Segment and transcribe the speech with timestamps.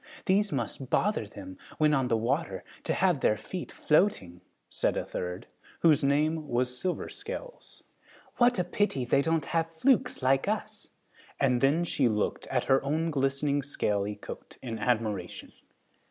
[0.25, 5.05] These must bother them, when on the water, to have their feet floating," said a
[5.05, 5.45] third,
[5.81, 7.83] whose name was Silver Scales.
[8.37, 10.87] "What a pity they don't have flukes like us,"
[11.39, 15.51] and then she looked at her own glistening scaly coat in admiration.